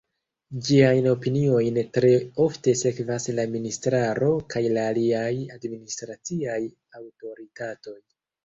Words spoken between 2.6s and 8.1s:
sekvas la ministraro kaj la aliaj administraciaj aŭtoritatoj.